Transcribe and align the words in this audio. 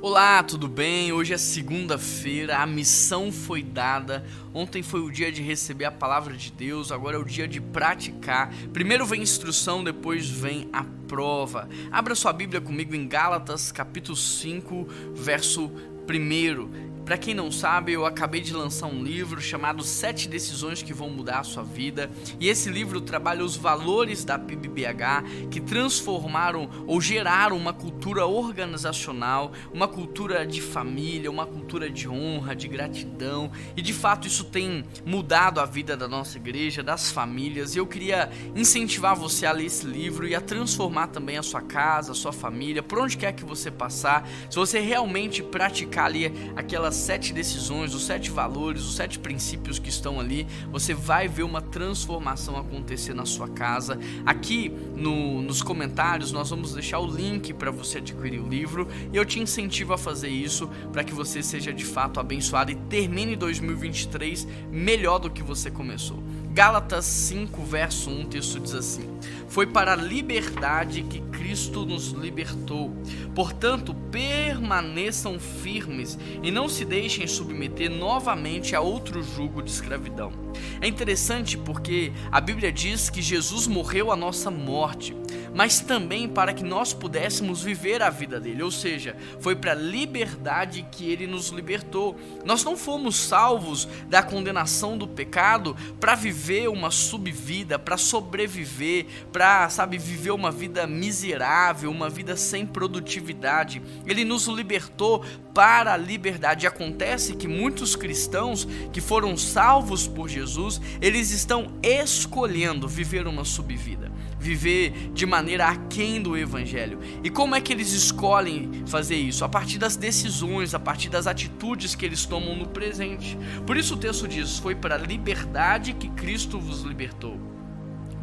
Olá, 0.00 0.44
tudo 0.44 0.68
bem? 0.68 1.12
Hoje 1.12 1.34
é 1.34 1.36
segunda-feira, 1.36 2.58
a 2.58 2.66
missão 2.68 3.32
foi 3.32 3.64
dada. 3.64 4.24
Ontem 4.54 4.80
foi 4.80 5.00
o 5.00 5.10
dia 5.10 5.32
de 5.32 5.42
receber 5.42 5.86
a 5.86 5.90
palavra 5.90 6.36
de 6.36 6.52
Deus, 6.52 6.92
agora 6.92 7.16
é 7.16 7.18
o 7.18 7.24
dia 7.24 7.48
de 7.48 7.60
praticar. 7.60 8.54
Primeiro 8.72 9.04
vem 9.04 9.22
instrução, 9.22 9.82
depois 9.82 10.30
vem 10.30 10.68
a 10.72 10.84
prova. 11.08 11.68
Abra 11.90 12.14
sua 12.14 12.32
Bíblia 12.32 12.60
comigo 12.60 12.94
em 12.94 13.08
Gálatas, 13.08 13.72
capítulo 13.72 14.16
5, 14.16 14.86
verso 15.16 15.68
1. 16.08 16.97
Para 17.08 17.16
quem 17.16 17.32
não 17.32 17.50
sabe, 17.50 17.94
eu 17.94 18.04
acabei 18.04 18.42
de 18.42 18.52
lançar 18.52 18.86
um 18.86 19.02
livro 19.02 19.40
chamado 19.40 19.82
Sete 19.82 20.28
Decisões 20.28 20.82
que 20.82 20.92
Vão 20.92 21.08
Mudar 21.08 21.38
a 21.38 21.42
Sua 21.42 21.62
Vida. 21.62 22.10
E 22.38 22.50
esse 22.50 22.68
livro 22.68 23.00
trabalha 23.00 23.42
os 23.42 23.56
valores 23.56 24.24
da 24.26 24.38
PIBBH 24.38 25.48
que 25.50 25.58
transformaram 25.58 26.68
ou 26.86 27.00
geraram 27.00 27.56
uma 27.56 27.72
cultura 27.72 28.26
organizacional, 28.26 29.52
uma 29.72 29.88
cultura 29.88 30.46
de 30.46 30.60
família, 30.60 31.30
uma 31.30 31.46
cultura 31.46 31.88
de 31.88 32.06
honra, 32.06 32.54
de 32.54 32.68
gratidão. 32.68 33.50
E 33.74 33.80
de 33.80 33.94
fato 33.94 34.26
isso 34.28 34.44
tem 34.44 34.84
mudado 35.06 35.60
a 35.60 35.64
vida 35.64 35.96
da 35.96 36.06
nossa 36.06 36.36
igreja, 36.36 36.82
das 36.82 37.10
famílias. 37.10 37.74
E 37.74 37.78
eu 37.78 37.86
queria 37.86 38.28
incentivar 38.54 39.16
você 39.16 39.46
a 39.46 39.52
ler 39.52 39.64
esse 39.64 39.86
livro 39.86 40.28
e 40.28 40.34
a 40.34 40.42
transformar 40.42 41.06
também 41.06 41.38
a 41.38 41.42
sua 41.42 41.62
casa, 41.62 42.12
a 42.12 42.14
sua 42.14 42.34
família, 42.34 42.82
por 42.82 42.98
onde 42.98 43.16
quer 43.16 43.32
que 43.32 43.46
você 43.46 43.70
passar. 43.70 44.28
Se 44.50 44.56
você 44.56 44.78
realmente 44.78 45.42
praticar 45.42 46.04
ali 46.04 46.30
aquelas 46.54 46.97
sete 46.98 47.32
decisões, 47.32 47.94
os 47.94 48.04
sete 48.04 48.30
valores, 48.30 48.82
os 48.82 48.96
sete 48.96 49.18
princípios 49.18 49.78
que 49.78 49.88
estão 49.88 50.20
ali, 50.20 50.46
você 50.70 50.94
vai 50.94 51.28
ver 51.28 51.42
uma 51.42 51.60
transformação 51.60 52.56
acontecer 52.56 53.14
na 53.14 53.24
sua 53.24 53.48
casa. 53.48 53.98
Aqui 54.26 54.72
no, 54.96 55.40
nos 55.40 55.62
comentários 55.62 56.32
nós 56.32 56.50
vamos 56.50 56.74
deixar 56.74 56.98
o 56.98 57.06
link 57.06 57.52
para 57.52 57.70
você 57.70 57.98
adquirir 57.98 58.40
o 58.40 58.48
livro 58.48 58.88
e 59.12 59.16
eu 59.16 59.24
te 59.24 59.40
incentivo 59.40 59.92
a 59.92 59.98
fazer 59.98 60.28
isso 60.28 60.68
para 60.92 61.04
que 61.04 61.14
você 61.14 61.42
seja 61.42 61.72
de 61.72 61.84
fato 61.84 62.20
abençoado 62.20 62.70
e 62.70 62.74
termine 62.74 63.36
2023 63.36 64.46
melhor 64.70 65.18
do 65.18 65.30
que 65.30 65.42
você 65.42 65.70
começou. 65.70 66.22
Gálatas 66.58 67.04
5, 67.04 67.62
verso 67.62 68.10
1, 68.10 68.22
o 68.22 68.24
texto 68.24 68.58
diz 68.58 68.74
assim: 68.74 69.08
Foi 69.46 69.64
para 69.64 69.92
a 69.92 69.96
liberdade 69.96 71.04
que 71.04 71.20
Cristo 71.20 71.86
nos 71.86 72.08
libertou. 72.08 72.92
Portanto, 73.32 73.94
permaneçam 74.10 75.38
firmes 75.38 76.18
e 76.42 76.50
não 76.50 76.68
se 76.68 76.84
deixem 76.84 77.28
submeter 77.28 77.88
novamente 77.88 78.74
a 78.74 78.80
outro 78.80 79.22
jugo 79.22 79.62
de 79.62 79.70
escravidão. 79.70 80.32
É 80.80 80.88
interessante 80.88 81.56
porque 81.56 82.12
a 82.28 82.40
Bíblia 82.40 82.72
diz 82.72 83.08
que 83.08 83.22
Jesus 83.22 83.68
morreu 83.68 84.10
a 84.10 84.16
nossa 84.16 84.50
morte 84.50 85.14
mas 85.54 85.80
também 85.80 86.28
para 86.28 86.52
que 86.52 86.62
nós 86.62 86.92
pudéssemos 86.92 87.62
viver 87.62 88.02
a 88.02 88.10
vida 88.10 88.38
dele, 88.38 88.62
ou 88.62 88.70
seja, 88.70 89.16
foi 89.40 89.56
para 89.56 89.72
a 89.72 89.74
liberdade 89.74 90.86
que 90.90 91.10
ele 91.10 91.26
nos 91.26 91.48
libertou. 91.48 92.16
Nós 92.44 92.64
não 92.64 92.76
fomos 92.76 93.16
salvos 93.16 93.88
da 94.08 94.22
condenação 94.22 94.96
do 94.96 95.06
pecado 95.06 95.76
para 95.98 96.14
viver 96.14 96.47
uma 96.70 96.90
subvida, 96.90 97.78
para 97.78 97.96
sobreviver, 97.96 99.06
para, 99.32 99.68
sabe, 99.68 99.98
viver 99.98 100.30
uma 100.30 100.50
vida 100.50 100.86
miserável, 100.86 101.90
uma 101.90 102.08
vida 102.08 102.36
sem 102.36 102.64
produtividade. 102.64 103.82
Ele 104.06 104.24
nos 104.24 104.46
libertou 104.46 105.24
para 105.52 105.92
a 105.92 105.96
liberdade. 105.96 106.66
Acontece 106.66 107.34
que 107.34 107.48
muitos 107.48 107.94
cristãos 107.94 108.66
que 108.92 109.00
foram 109.00 109.36
salvos 109.36 110.06
por 110.06 110.28
Jesus, 110.28 110.80
eles 111.00 111.30
estão 111.30 111.78
escolhendo 111.82 112.88
viver 112.88 113.26
uma 113.26 113.44
subvida 113.44 114.08
viver 114.38 115.10
de 115.12 115.26
maneira 115.26 115.66
aquém 115.66 116.22
do 116.22 116.36
evangelho. 116.36 116.98
E 117.24 117.30
como 117.30 117.54
é 117.54 117.60
que 117.60 117.72
eles 117.72 117.92
escolhem 117.92 118.84
fazer 118.86 119.16
isso? 119.16 119.44
A 119.44 119.48
partir 119.48 119.78
das 119.78 119.96
decisões, 119.96 120.74
a 120.74 120.78
partir 120.78 121.08
das 121.08 121.26
atitudes 121.26 121.94
que 121.94 122.06
eles 122.06 122.24
tomam 122.24 122.54
no 122.54 122.68
presente. 122.68 123.36
Por 123.66 123.76
isso 123.76 123.94
o 123.94 123.96
texto 123.96 124.28
diz: 124.28 124.58
Foi 124.58 124.74
para 124.74 124.94
a 124.94 124.98
liberdade 124.98 125.92
que 125.92 126.08
Cristo 126.10 126.37
vos 126.46 126.82
libertou. 126.82 127.47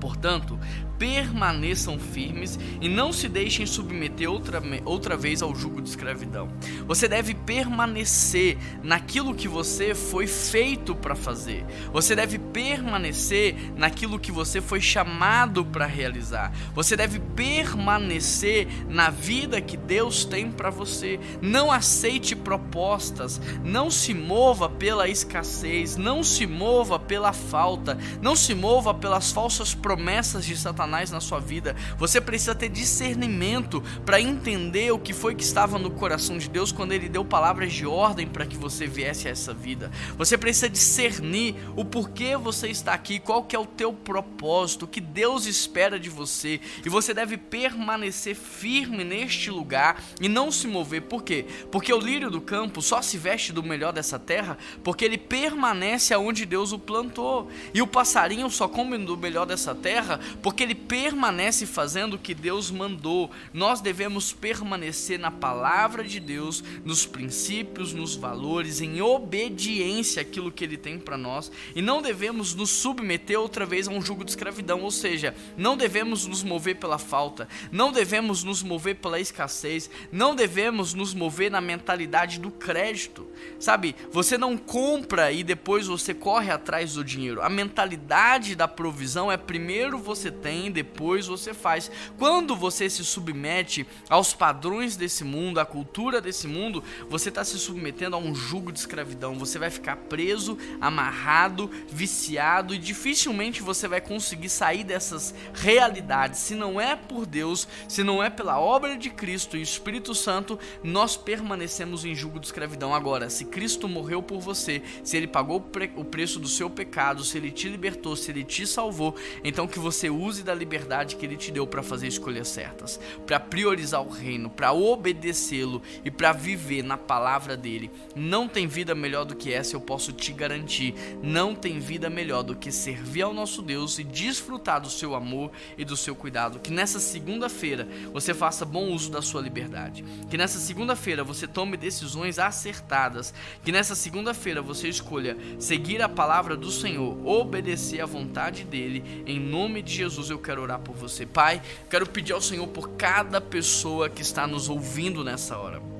Portanto, 0.05 0.59
permaneçam 0.99 1.97
firmes 1.97 2.59
e 2.79 2.87
não 2.87 3.11
se 3.11 3.27
deixem 3.27 3.65
submeter 3.65 4.29
outra, 4.29 4.61
outra 4.85 5.17
vez 5.17 5.41
ao 5.41 5.53
jugo 5.55 5.81
de 5.81 5.89
escravidão. 5.89 6.47
Você 6.87 7.07
deve 7.07 7.33
permanecer 7.33 8.55
naquilo 8.83 9.33
que 9.33 9.47
você 9.47 9.95
foi 9.95 10.27
feito 10.27 10.93
para 10.93 11.15
fazer. 11.15 11.65
Você 11.91 12.15
deve 12.15 12.37
permanecer 12.37 13.55
naquilo 13.75 14.19
que 14.19 14.31
você 14.31 14.61
foi 14.61 14.79
chamado 14.79 15.65
para 15.65 15.87
realizar. 15.87 16.53
Você 16.75 16.95
deve 16.95 17.19
permanecer 17.19 18.67
na 18.87 19.09
vida 19.09 19.59
que 19.59 19.75
Deus 19.75 20.23
tem 20.23 20.51
para 20.51 20.69
você. 20.69 21.19
Não 21.41 21.71
aceite 21.71 22.35
propostas, 22.35 23.41
não 23.63 23.89
se 23.89 24.13
mova 24.13 24.69
pela 24.69 25.09
escassez, 25.09 25.97
não 25.97 26.23
se 26.23 26.45
mova 26.45 26.99
pela 26.99 27.33
falta, 27.33 27.97
não 28.21 28.35
se 28.35 28.53
mova 28.53 28.93
pelas 28.93 29.31
falsas 29.31 29.73
promessas 29.73 29.94
de 29.95 30.55
Satanás 30.55 30.95
Satanás 30.95 31.11
na 31.11 31.19
sua 31.19 31.39
vida. 31.39 31.75
Você 31.97 32.21
precisa 32.21 32.55
ter 32.55 32.69
discernimento 32.69 33.81
para 34.05 34.21
entender 34.21 34.91
o 34.91 34.99
que 34.99 35.13
foi 35.13 35.35
que 35.35 35.43
estava 35.43 35.77
no 35.77 35.91
coração 35.91 36.37
de 36.37 36.49
Deus 36.49 36.71
quando 36.71 36.93
ele 36.93 37.09
deu 37.09 37.25
palavras 37.25 37.73
de 37.73 37.85
ordem 37.85 38.27
para 38.27 38.45
que 38.45 38.57
você 38.57 38.87
viesse 38.87 39.27
a 39.27 39.31
essa 39.31 39.53
vida. 39.53 39.91
Você 40.17 40.37
precisa 40.37 40.69
discernir 40.69 41.55
o 41.75 41.83
porquê 41.83 42.37
você 42.37 42.69
está 42.69 42.93
aqui, 42.93 43.19
qual 43.19 43.43
que 43.43 43.55
é 43.55 43.59
o 43.59 43.65
teu 43.65 43.91
propósito, 43.91 44.85
o 44.85 44.87
que 44.87 45.01
Deus 45.01 45.45
espera 45.45 45.99
de 45.99 46.09
você. 46.09 46.61
E 46.85 46.89
você 46.89 47.13
deve 47.13 47.37
permanecer 47.37 48.35
firme 48.35 49.03
neste 49.03 49.49
lugar 49.51 50.01
e 50.21 50.29
não 50.29 50.51
se 50.51 50.67
mover. 50.67 51.03
Por 51.03 51.23
quê? 51.23 51.45
Porque 51.71 51.93
o 51.93 51.99
lírio 51.99 52.29
do 52.29 52.41
campo 52.41 52.81
só 52.81 53.01
se 53.01 53.17
veste 53.17 53.51
do 53.51 53.63
melhor 53.63 53.91
dessa 53.91 54.17
terra 54.17 54.57
porque 54.83 55.05
ele 55.05 55.17
permanece 55.17 56.13
aonde 56.13 56.45
Deus 56.45 56.71
o 56.71 56.79
plantou. 56.79 57.49
E 57.73 57.81
o 57.81 57.87
passarinho 57.87 58.49
só 58.49 58.67
come 58.67 58.97
do 58.97 59.17
melhor 59.17 59.45
dessa 59.45 59.74
terra 59.75 60.19
porque 60.41 60.63
ele 60.63 60.75
permanece 60.75 61.65
fazendo 61.65 62.15
o 62.15 62.19
que 62.19 62.33
Deus 62.33 62.71
mandou. 62.71 63.31
Nós 63.53 63.81
devemos 63.81 64.33
permanecer 64.33 65.19
na 65.19 65.31
palavra 65.31 66.03
de 66.03 66.19
Deus, 66.19 66.63
nos 66.83 67.05
princípios, 67.05 67.93
nos 67.93 68.15
valores, 68.15 68.81
em 68.81 69.01
obediência 69.01 70.21
àquilo 70.21 70.51
que 70.51 70.63
Ele 70.63 70.77
tem 70.77 70.97
para 70.97 71.17
nós. 71.17 71.51
E 71.75 71.81
não 71.81 72.01
devemos 72.01 72.53
nos 72.55 72.69
submeter 72.69 73.39
outra 73.39 73.65
vez 73.65 73.87
a 73.87 73.91
um 73.91 74.01
jugo 74.01 74.23
de 74.23 74.31
escravidão, 74.31 74.81
ou 74.81 74.91
seja, 74.91 75.35
não 75.57 75.77
devemos 75.77 76.25
nos 76.25 76.43
mover 76.43 76.77
pela 76.77 76.97
falta, 76.97 77.47
não 77.71 77.91
devemos 77.91 78.43
nos 78.43 78.63
mover 78.63 78.95
pela 78.95 79.19
escassez, 79.19 79.89
não 80.11 80.35
devemos 80.35 80.93
nos 80.93 81.13
mover 81.13 81.51
na 81.51 81.61
mentalidade 81.61 82.39
do 82.39 82.51
crédito. 82.51 83.27
Sabe, 83.59 83.95
você 84.11 84.37
não 84.37 84.57
compra 84.57 85.31
e 85.31 85.43
depois 85.43 85.87
você 85.87 86.13
corre 86.13 86.51
atrás 86.51 86.93
do 86.93 87.03
dinheiro. 87.03 87.41
A 87.41 87.49
mentalidade 87.49 88.55
da 88.55 88.67
provisão 88.67 89.31
é 89.31 89.37
primeiro 89.37 89.64
você 89.97 90.31
tem, 90.31 90.71
depois 90.71 91.27
você 91.27 91.53
faz. 91.53 91.91
Quando 92.17 92.55
você 92.55 92.89
se 92.89 93.03
submete 93.03 93.85
aos 94.09 94.33
padrões 94.33 94.95
desse 94.95 95.23
mundo, 95.23 95.59
à 95.59 95.65
cultura 95.65 96.21
desse 96.21 96.47
mundo, 96.47 96.83
você 97.09 97.29
está 97.29 97.43
se 97.43 97.57
submetendo 97.57 98.15
a 98.15 98.19
um 98.19 98.33
jugo 98.33 98.71
de 98.71 98.79
escravidão. 98.79 99.35
Você 99.35 99.57
vai 99.57 99.69
ficar 99.69 99.95
preso, 99.95 100.57
amarrado, 100.79 101.69
viciado 101.89 102.73
e 102.73 102.77
dificilmente 102.77 103.61
você 103.61 103.87
vai 103.87 104.01
conseguir 104.01 104.49
sair 104.49 104.83
dessas 104.83 105.33
realidades. 105.53 106.39
Se 106.39 106.55
não 106.55 106.79
é 106.79 106.95
por 106.95 107.25
Deus, 107.25 107.67
se 107.87 108.03
não 108.03 108.23
é 108.23 108.29
pela 108.29 108.59
obra 108.59 108.97
de 108.97 109.09
Cristo 109.09 109.57
e 109.57 109.61
Espírito 109.61 110.13
Santo, 110.13 110.59
nós 110.83 111.17
permanecemos 111.17 112.05
em 112.05 112.15
jugo 112.15 112.39
de 112.39 112.45
escravidão. 112.47 112.93
Agora, 112.93 113.29
se 113.29 113.45
Cristo 113.45 113.87
morreu 113.87 114.21
por 114.21 114.39
você, 114.39 114.81
se 115.03 115.17
ele 115.17 115.27
pagou 115.27 115.63
o 115.95 116.05
preço 116.05 116.39
do 116.39 116.47
seu 116.47 116.69
pecado, 116.69 117.23
se 117.23 117.37
ele 117.37 117.51
te 117.51 117.67
libertou, 117.67 118.15
se 118.15 118.31
ele 118.31 118.43
te 118.43 118.65
salvou, 118.67 119.15
então 119.55 119.69
que 119.69 119.79
você 119.79 120.09
use 120.09 120.43
da 120.43 120.53
liberdade 120.53 121.15
que 121.15 121.25
ele 121.25 121.37
te 121.37 121.49
deu 121.49 121.65
para 121.65 121.81
fazer 121.81 122.07
escolhas 122.09 122.49
certas, 122.49 122.99
para 123.25 123.39
priorizar 123.39 124.01
o 124.01 124.09
reino, 124.09 124.49
para 124.49 124.73
obedecê-lo 124.73 125.81
e 126.03 126.11
para 126.11 126.33
viver 126.33 126.83
na 126.83 126.97
palavra 126.97 127.55
dele. 127.55 127.89
Não 128.13 128.49
tem 128.49 128.67
vida 128.67 128.93
melhor 128.93 129.23
do 129.23 129.33
que 129.33 129.53
essa, 129.53 129.73
eu 129.73 129.79
posso 129.79 130.11
te 130.11 130.33
garantir. 130.33 130.93
Não 131.23 131.55
tem 131.55 131.79
vida 131.79 132.09
melhor 132.09 132.43
do 132.43 132.53
que 132.53 132.69
servir 132.69 133.21
ao 133.21 133.33
nosso 133.33 133.61
Deus 133.61 133.97
e 133.97 134.03
desfrutar 134.03 134.81
do 134.81 134.89
seu 134.89 135.15
amor 135.15 135.49
e 135.77 135.85
do 135.85 135.95
seu 135.95 136.17
cuidado. 136.17 136.59
Que 136.59 136.73
nessa 136.73 136.99
segunda-feira 136.99 137.87
você 138.11 138.33
faça 138.33 138.65
bom 138.65 138.89
uso 138.89 139.09
da 139.09 139.21
sua 139.21 139.41
liberdade. 139.41 140.03
Que 140.29 140.37
nessa 140.37 140.59
segunda-feira 140.59 141.23
você 141.23 141.47
tome 141.47 141.77
decisões 141.77 142.39
acertadas. 142.39 143.33
Que 143.63 143.71
nessa 143.71 143.95
segunda-feira 143.95 144.61
você 144.61 144.89
escolha 144.89 145.37
seguir 145.57 146.01
a 146.01 146.09
palavra 146.09 146.57
do 146.57 146.69
Senhor, 146.69 147.25
obedecer 147.25 148.01
à 148.01 148.05
vontade 148.05 148.65
dele. 148.65 149.23
Em 149.25 149.44
nome 149.45 149.81
de 149.81 149.93
Jesus 149.93 150.29
eu 150.29 150.39
quero 150.39 150.61
orar 150.61 150.79
por 150.79 150.95
você. 150.95 151.25
Pai, 151.25 151.61
quero 151.89 152.07
pedir 152.07 152.33
ao 152.33 152.41
Senhor 152.41 152.67
por 152.67 152.89
cada 152.91 153.39
pessoa 153.39 154.09
que 154.09 154.21
está 154.21 154.45
nos 154.45 154.69
ouvindo 154.69 155.23
nessa 155.23 155.57
hora 155.57 155.94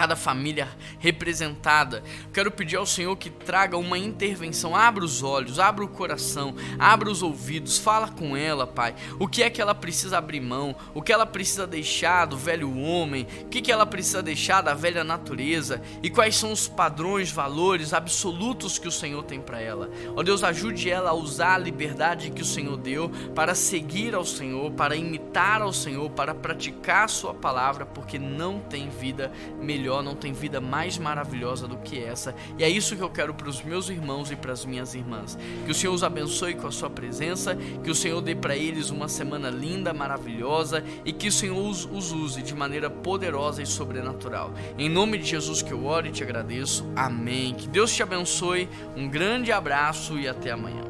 cada 0.00 0.16
família 0.16 0.66
representada. 0.98 2.02
Quero 2.32 2.50
pedir 2.50 2.76
ao 2.76 2.86
Senhor 2.86 3.14
que 3.16 3.28
traga 3.28 3.76
uma 3.76 3.98
intervenção. 3.98 4.74
Abra 4.74 5.04
os 5.04 5.22
olhos, 5.22 5.58
abra 5.58 5.84
o 5.84 5.88
coração, 5.88 6.54
abra 6.78 7.10
os 7.10 7.22
ouvidos, 7.22 7.76
fala 7.76 8.08
com 8.08 8.34
ela, 8.34 8.66
Pai. 8.66 8.94
O 9.18 9.28
que 9.28 9.42
é 9.42 9.50
que 9.50 9.60
ela 9.60 9.74
precisa 9.74 10.16
abrir 10.16 10.40
mão? 10.40 10.74
O 10.94 11.02
que 11.02 11.12
ela 11.12 11.26
precisa 11.26 11.66
deixar 11.66 12.24
do 12.24 12.34
velho 12.34 12.74
homem? 12.78 13.26
O 13.42 13.48
que, 13.48 13.60
que 13.60 13.70
ela 13.70 13.84
precisa 13.84 14.22
deixar 14.22 14.62
da 14.62 14.72
velha 14.72 15.04
natureza? 15.04 15.82
E 16.02 16.08
quais 16.08 16.34
são 16.34 16.50
os 16.50 16.66
padrões, 16.66 17.30
valores 17.30 17.92
absolutos 17.92 18.78
que 18.78 18.88
o 18.88 18.92
Senhor 18.92 19.22
tem 19.24 19.38
para 19.38 19.60
ela? 19.60 19.90
Ó 20.16 20.22
Deus, 20.22 20.42
ajude 20.42 20.88
ela 20.88 21.10
a 21.10 21.14
usar 21.14 21.56
a 21.56 21.58
liberdade 21.58 22.30
que 22.30 22.40
o 22.40 22.46
Senhor 22.46 22.78
deu 22.78 23.10
para 23.34 23.54
seguir 23.54 24.14
ao 24.14 24.24
Senhor, 24.24 24.70
para 24.70 24.96
imitar 24.96 25.60
ao 25.60 25.74
Senhor, 25.74 26.08
para 26.08 26.34
praticar 26.34 27.04
a 27.04 27.08
Sua 27.08 27.34
palavra, 27.34 27.84
porque 27.84 28.18
não 28.18 28.60
tem 28.60 28.88
vida 28.88 29.30
melhor 29.60 29.89
melhor, 29.90 30.02
não 30.02 30.14
tem 30.14 30.32
vida 30.32 30.60
mais 30.60 30.96
maravilhosa 30.96 31.66
do 31.66 31.76
que 31.78 31.98
essa. 31.98 32.34
E 32.56 32.62
é 32.62 32.68
isso 32.68 32.96
que 32.96 33.02
eu 33.02 33.10
quero 33.10 33.34
para 33.34 33.48
os 33.48 33.60
meus 33.62 33.88
irmãos 33.88 34.30
e 34.30 34.36
para 34.36 34.52
as 34.52 34.64
minhas 34.64 34.94
irmãs. 34.94 35.36
Que 35.64 35.72
o 35.72 35.74
Senhor 35.74 35.92
os 35.92 36.04
abençoe 36.04 36.54
com 36.54 36.68
a 36.68 36.70
sua 36.70 36.88
presença, 36.88 37.56
que 37.82 37.90
o 37.90 37.94
Senhor 37.94 38.20
dê 38.20 38.34
para 38.34 38.56
eles 38.56 38.90
uma 38.90 39.08
semana 39.08 39.50
linda, 39.50 39.92
maravilhosa 39.92 40.84
e 41.04 41.12
que 41.12 41.28
o 41.28 41.32
Senhor 41.32 41.58
os, 41.58 41.84
os 41.84 42.12
use 42.12 42.42
de 42.42 42.54
maneira 42.54 42.88
poderosa 42.88 43.62
e 43.62 43.66
sobrenatural. 43.66 44.52
Em 44.78 44.88
nome 44.88 45.18
de 45.18 45.24
Jesus 45.24 45.60
que 45.60 45.72
eu 45.72 45.84
oro 45.84 46.06
e 46.06 46.12
te 46.12 46.22
agradeço. 46.22 46.86
Amém. 46.94 47.54
Que 47.54 47.66
Deus 47.66 47.92
te 47.92 48.02
abençoe. 48.02 48.68
Um 48.96 49.08
grande 49.08 49.50
abraço 49.50 50.18
e 50.18 50.28
até 50.28 50.52
amanhã. 50.52 50.89